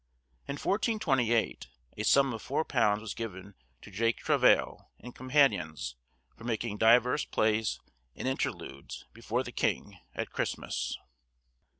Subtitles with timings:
[0.47, 1.67] In 1428,
[1.97, 3.53] a sum of four pounds was given
[3.83, 5.95] to Jakke Travaill and companions,
[6.35, 7.79] for making divers plays
[8.15, 10.97] and interludes before the king, at Christmas.